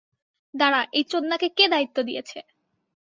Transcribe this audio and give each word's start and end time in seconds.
দাঁড়া, 0.53 0.81
এই 0.93 1.03
চোদনাকে 1.11 1.47
কে 1.57 1.65
দায়িত্ব 1.73 1.97
দিয়েছে? 2.03 2.37